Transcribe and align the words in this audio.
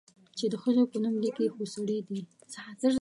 چې 0.37 0.45
د 0.51 0.53
ښځو 0.63 0.83
په 0.91 0.97
نوم 1.03 1.15
ليکي، 1.23 1.47
خو 1.53 1.63
سړي 1.75 1.97
دي؟ 2.07 2.19